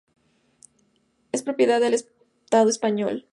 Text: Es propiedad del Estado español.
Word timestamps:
Es 1.31 1.43
propiedad 1.43 1.79
del 1.79 1.93
Estado 1.93 2.69
español. 2.71 3.27